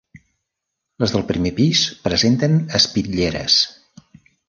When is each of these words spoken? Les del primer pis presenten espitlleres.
Les 1.03 1.13
del 1.17 1.27
primer 1.33 1.53
pis 1.61 1.83
presenten 2.09 2.59
espitlleres. 2.83 3.63